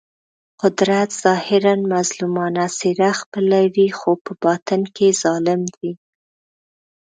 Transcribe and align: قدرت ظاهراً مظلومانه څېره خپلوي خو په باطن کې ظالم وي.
قدرت 0.61 1.09
ظاهراً 1.23 1.75
مظلومانه 1.93 2.65
څېره 2.77 3.11
خپلوي 3.21 3.87
خو 3.97 4.11
په 4.23 4.31
باطن 4.43 4.81
کې 4.95 5.07
ظالم 5.21 5.61
وي. 5.77 5.93